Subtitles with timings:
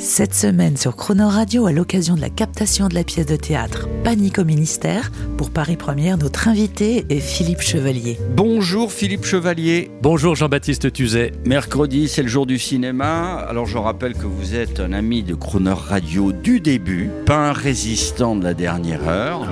[0.00, 3.88] Cette semaine sur Croner Radio, à l'occasion de la captation de la pièce de théâtre
[4.04, 8.16] Panique au ministère, pour Paris Première, notre invité est Philippe Chevalier.
[8.36, 9.90] Bonjour Philippe Chevalier.
[10.00, 11.32] Bonjour Jean-Baptiste Tuzet.
[11.46, 13.44] Mercredi, c'est le jour du cinéma.
[13.48, 17.52] Alors je rappelle que vous êtes un ami de Crooner Radio du début, pas un
[17.52, 19.48] résistant de la dernière heure.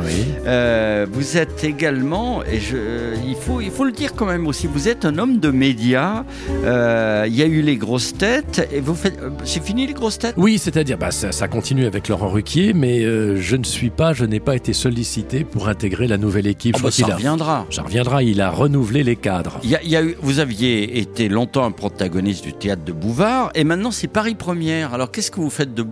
[0.47, 4.69] Euh, vous êtes également, et je, il, faut, il faut le dire quand même aussi,
[4.69, 6.25] vous êtes un homme de médias.
[6.65, 9.19] Euh, Il y a eu les grosses têtes, et vous faites.
[9.21, 10.36] euh, C'est fini les grosses têtes?
[10.37, 14.13] Oui, c'est-à-dire, bah, ça, ça continue avec Laurent Ruquier, mais euh, je ne suis pas,
[14.13, 16.75] je n'ai pas été sollicité pour intégrer la nouvelle équipe.
[16.77, 17.67] Ah Je bah, crois qu'il Ça a- reviendra.
[17.71, 19.59] Ça reviendra, il a renouvelé les cadres.
[19.65, 22.85] Il y a- il y a eu, vous aviez été longtemps un protagoniste du théâtre
[22.85, 24.93] de Bouvard, et maintenant c'est Paris Première.
[24.93, 25.87] Alors qu'est-ce que vous faites de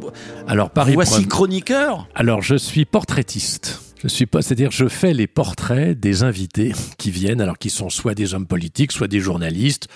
[0.46, 2.06] Alors, Paris Voici chroniqueur?
[2.14, 3.80] Alors, je suis portraitiste.
[4.02, 7.88] Je suis pas, c'est-à-dire, je fais les portraits des invités qui viennent, alors qui sont
[7.88, 9.88] soit des hommes politiques, soit des journalistes,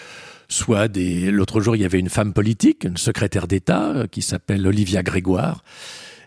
[0.48, 1.30] soit des.
[1.30, 5.02] L'autre jour, il y avait une femme politique, une secrétaire d'État, euh, qui s'appelle Olivia
[5.02, 5.62] Grégoire.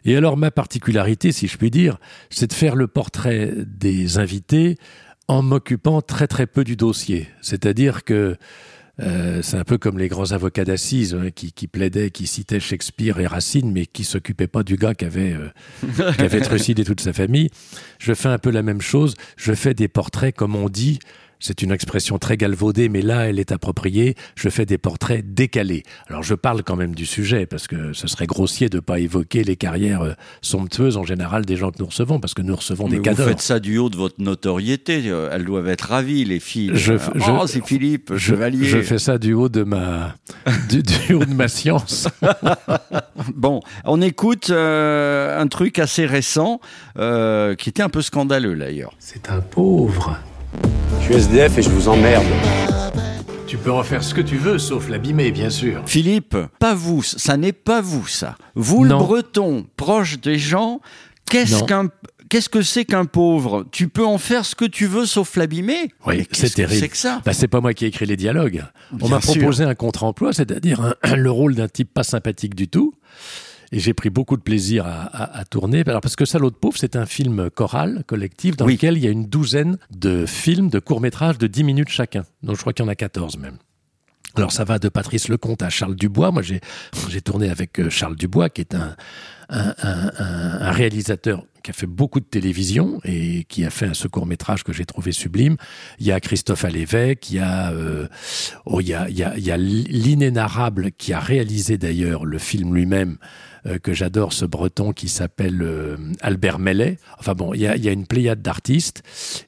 [0.05, 1.97] Et alors, ma particularité, si je puis dire,
[2.29, 4.77] c'est de faire le portrait des invités
[5.27, 7.29] en m'occupant très très peu du dossier.
[7.41, 8.35] C'est-à-dire que
[8.99, 12.59] euh, c'est un peu comme les grands avocats d'assises hein, qui, qui plaidaient, qui citaient
[12.59, 16.83] Shakespeare et Racine, mais qui s'occupaient pas du gars qui avait, euh, qui avait trucidé
[16.83, 17.49] toute sa famille.
[17.99, 19.15] Je fais un peu la même chose.
[19.37, 20.99] Je fais des portraits, comme on dit.
[21.43, 24.15] C'est une expression très galvaudée, mais là, elle est appropriée.
[24.35, 25.81] Je fais des portraits décalés.
[26.07, 29.43] Alors, je parle quand même du sujet, parce que ce serait grossier de pas évoquer
[29.43, 32.83] les carrières euh, somptueuses en général des gens que nous recevons, parce que nous recevons
[32.85, 33.27] Mais des vous cadors.
[33.27, 35.01] faites ça du haut de votre notoriété.
[35.07, 36.71] euh, Elles doivent être ravies, les filles.
[36.75, 38.63] Je- Euh, je- oh, c'est Philippe Je, Chevalier.
[38.65, 40.15] je fais ça du haut de ma,
[40.69, 42.07] du, du haut de ma science.
[43.35, 46.59] Bon, on écoute euh, un truc assez récent
[46.97, 48.93] euh, qui était un peu scandaleux d'ailleurs.
[48.99, 50.17] C'est un pauvre.
[50.99, 52.25] Je suis SDF et je vous emmerde.
[53.47, 55.83] Tu peux en faire ce que tu veux, sauf l'abîmer, bien sûr.
[55.85, 58.35] Philippe, pas vous, ça n'est pas vous ça.
[58.55, 60.79] Vous, le breton, proche des gens,
[61.29, 61.87] qu'est-ce qu'un...
[62.29, 63.65] Qu'est-ce que c'est qu'un pauvre?
[63.73, 66.79] Tu peux en faire ce que tu veux sauf l'abîmer Oui, c'est qu'est-ce que terrible.
[66.79, 67.21] C'est que ça?
[67.25, 68.63] Bah, c'est pas moi qui ai écrit les dialogues.
[69.01, 72.93] On m'a proposé un contre-emploi, c'est-à-dire le rôle d'un type pas sympathique du tout.
[73.71, 75.83] Et j'ai pris beaucoup de plaisir à, à- à tourner.
[75.87, 78.73] Alors, parce que Salaud de pauvre, c'est un film choral, collectif, dans Oui.
[78.73, 82.23] lequel il y a une douzaine de films, de courts-métrages de 10 minutes chacun.
[82.43, 83.57] Donc, je crois qu'il y en a 14 même.
[84.35, 86.31] Alors ça va de Patrice Lecomte à Charles Dubois.
[86.31, 86.61] Moi j'ai
[87.21, 88.95] tourné avec euh, Charles Dubois qui est un,
[89.49, 93.93] un, un- un- réalisateur qui a fait beaucoup de télévision et qui a fait un
[93.93, 95.57] ce court métrage que j'ai trouvé sublime.
[95.99, 98.07] Il y a Christophe Alévèque, il y a euh,
[98.65, 102.23] oh, il y a il y a, il y a l'inénarrable qui a réalisé d'ailleurs
[102.23, 103.17] le film lui-même
[103.67, 106.97] euh, que j'adore, ce breton qui s'appelle euh, Albert Mellet.
[107.19, 109.03] Enfin bon, il y a, il y a une pléiade d'artistes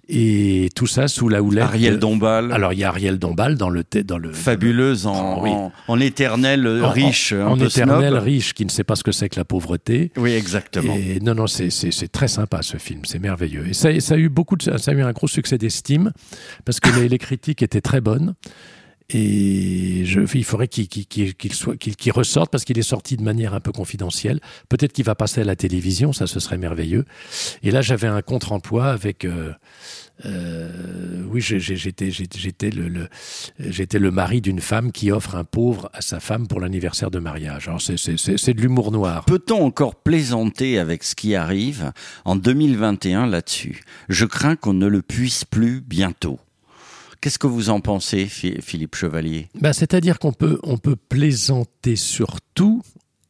[0.09, 1.63] et tout ça sous la houlette.
[1.63, 5.41] Ariel de- Dombal, Alors il y a Ariel Dombal dans le dans le fabuleuse en,
[5.41, 5.50] oui.
[5.50, 9.12] en, en éternel euh, en- riche, en éternel riche qui ne sait pas ce que
[9.12, 10.12] c'est que la pauvreté.
[10.18, 10.95] Oui, exactement.
[10.95, 11.69] Et non, non, c'est-
[12.12, 13.68] très sympa ce film, c'est merveilleux.
[13.68, 16.12] Et ça, ça a eu beaucoup, de, ça a eu un gros succès d'estime
[16.66, 18.35] parce que les, les critiques étaient très bonnes.
[19.13, 23.59] Et je, il faudrait qu'il qu'il- qu'il ressorte parce qu'il est sorti de manière un
[23.59, 24.40] peu confidentielle.
[24.69, 27.06] Peut-être qu'il va passer à la télévision, ça ce serait merveilleux.
[27.62, 29.25] Et là, j'avais un contre-emploi avec.
[29.25, 29.53] euh,
[30.25, 33.07] euh, oui, j'étais le, le-
[33.59, 37.19] j'étais le mari d'une femme qui offre un pauvre à sa femme pour l'anniversaire de
[37.19, 37.68] mariage.
[37.68, 39.25] Alors c'est de l'humour noir.
[39.25, 41.91] Peut-on encore plaisanter avec ce qui arrive
[42.25, 43.81] en 2021 là-dessus?
[44.09, 46.40] Je crains qu'on ne le puisse plus bientôt.
[47.24, 49.48] Qu'est-ce que vous en pensez, Phi- Philippe Chevalier?
[49.56, 52.82] Ben, C'est-à-dire qu'on peut, on peut plaisanter sur tout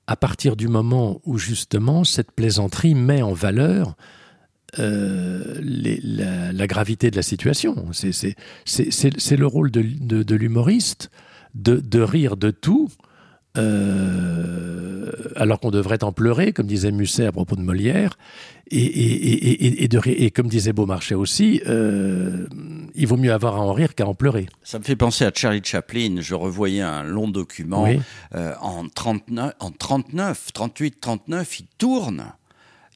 [0.07, 3.95] à partir du moment où justement cette plaisanterie met en valeur
[4.79, 7.85] euh, la, gravité de la situation.
[7.93, 8.35] C'est-
[9.37, 11.11] le rôle de, de- de l'humoriste
[11.53, 12.89] de, de rire de tout.
[13.59, 14.72] euh,
[15.35, 18.17] alors qu'on devrait en pleurer, comme disait Musset à propos de Molière,
[18.71, 22.47] et, et, et, et, de, comme disait Beaumarchais aussi, euh,
[22.95, 24.47] il vaut mieux avoir à en rire qu'à en pleurer.
[24.63, 26.15] Ça me fait penser à Charlie Chaplin.
[26.21, 27.99] Je revoyais un long document Oui.
[28.35, 31.59] euh, en 39, en 39, 38, 39.
[31.59, 32.23] Il tourne,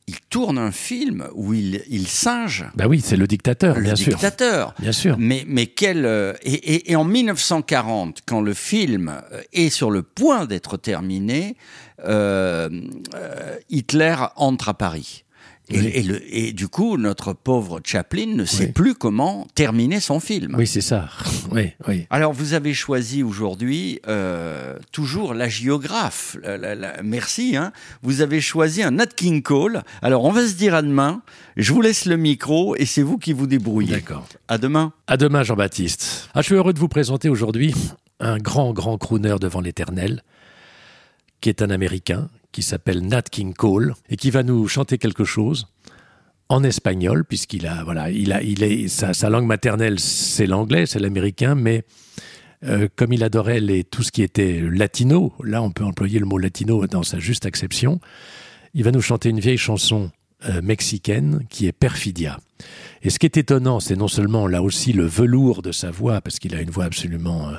[0.09, 3.95] il tourne un film où il, il singe Ben oui, c'est le dictateur, le bien
[3.95, 4.13] sûr.
[4.13, 4.73] dictateur.
[4.79, 5.17] Bien sûr.
[5.19, 6.05] Mais, mais quel.
[6.05, 10.77] euh, et, et- et en 1940, quand le film euh, est sur le point d'être
[10.77, 11.57] terminé,
[12.05, 12.69] euh,
[13.69, 15.23] Hitler entre à Paris.
[15.69, 15.91] Et, Oui.
[15.93, 18.71] et le, et du coup, notre pauvre Chaplin ne sait Oui.
[18.71, 20.55] plus comment terminer son film.
[20.57, 21.09] Oui, c'est ça.
[21.51, 22.05] Oui, oui.
[22.09, 26.35] Alors, vous avez choisi aujourd'hui euh, toujours la géographe.
[26.43, 27.55] La- la- la- merci.
[27.55, 27.71] Hein.
[28.03, 29.81] Vous avez choisi un Nat King Cole.
[30.01, 31.21] Alors, on va se dire à demain.
[31.55, 33.93] Je vous laisse le micro et c'est vous qui vous débrouillez.
[33.95, 34.27] D'accord.
[34.49, 34.91] À demain.
[35.07, 36.29] À demain, Jean-Baptiste.
[36.33, 37.73] Ah, je suis heureux de vous présenter aujourd'hui
[38.19, 40.23] un grand, grand crooner devant l'éternel,
[41.39, 45.23] qui est un Américain, qui s'appelle Nat King Cole, et qui va nous chanter quelque
[45.23, 45.67] chose
[46.49, 50.99] en espagnol, puisqu'il a, voilà, il a, il est, sa, langue maternelle, c'est l'anglais, c'est
[50.99, 51.83] l'américain, mais
[52.63, 56.37] euh, comme il adorait tout ce qui était latino, là, on peut employer le mot
[56.37, 57.99] latino dans sa juste acception,
[58.73, 60.11] il va nous chanter une vieille chanson
[60.47, 62.39] euh, mexicaine qui est Perfidia.
[63.01, 66.21] Et ce qui est étonnant, c'est non seulement là aussi le velours de sa voix,
[66.21, 67.57] parce qu'il a une voix absolument euh,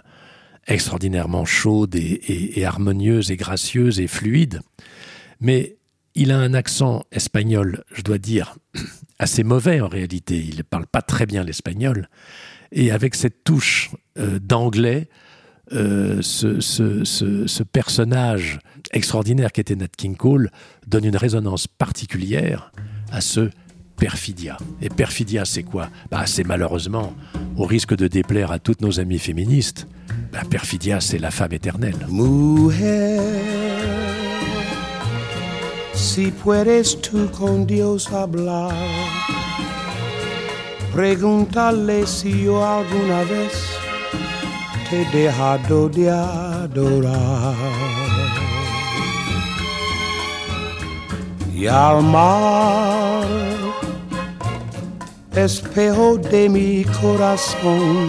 [0.69, 4.61] extraordinairement chaude et, harmonieuse et gracieuse et fluide,
[5.41, 5.77] mais
[6.15, 8.57] il a un accent espagnol, je dois dire,
[9.19, 10.37] assez mauvais en réalité.
[10.37, 12.09] Il ne parle pas très bien l'espagnol.
[12.73, 15.09] Et avec cette touche euh, d'anglais,
[15.73, 18.59] euh, ce, ce- personnage
[18.93, 20.51] extraordinaire qui était Nat King Cole
[20.87, 22.73] donne une résonance particulière
[23.13, 23.51] à ce
[23.97, 24.57] perfidia.
[24.81, 25.91] Et perfidia, c'est quoi?
[26.11, 27.15] Bah, C'est malheureusement,
[27.57, 29.87] au risque de déplaire à toutes nos amies féministes,
[30.33, 32.07] bah, perfidia, c'est la femme éternelle.
[32.09, 33.21] Mujer,
[35.95, 38.73] si puedes tú con Dios hablar,
[40.93, 43.53] pregúntale si yo alguna vez
[44.89, 47.55] te he dejado de adorar.
[51.55, 52.05] Y al
[55.35, 58.09] espejo de mi corazón,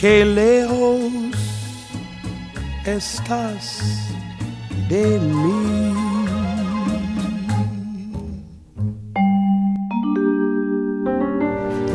[0.00, 1.12] Qué lejos
[2.86, 3.82] estás
[4.88, 5.92] de mí.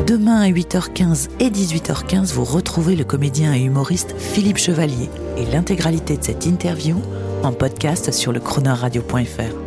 [0.06, 6.16] Demain à 8h15 et 18h15, vous retrouvez le comédien et humoriste Philippe Chevalier et l'intégralité
[6.16, 7.02] de cette interview
[7.42, 9.65] en podcast sur le chronoradio.fr.